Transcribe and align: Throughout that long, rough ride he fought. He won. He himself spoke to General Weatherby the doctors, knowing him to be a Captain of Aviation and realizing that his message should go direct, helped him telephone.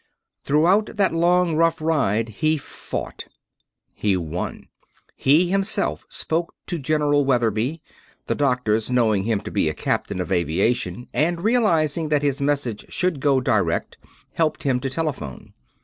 Throughout 0.43 0.97
that 0.97 1.13
long, 1.13 1.55
rough 1.55 1.79
ride 1.79 2.29
he 2.29 2.57
fought. 2.57 3.27
He 3.93 4.17
won. 4.17 4.65
He 5.15 5.49
himself 5.51 6.07
spoke 6.09 6.55
to 6.65 6.79
General 6.79 7.23
Weatherby 7.23 7.83
the 8.25 8.33
doctors, 8.33 8.89
knowing 8.89 9.25
him 9.25 9.41
to 9.41 9.51
be 9.51 9.69
a 9.69 9.75
Captain 9.75 10.19
of 10.19 10.31
Aviation 10.31 11.07
and 11.13 11.41
realizing 11.41 12.09
that 12.09 12.23
his 12.23 12.41
message 12.41 12.87
should 12.91 13.19
go 13.19 13.39
direct, 13.39 13.99
helped 14.33 14.63
him 14.63 14.79
telephone. 14.79 15.53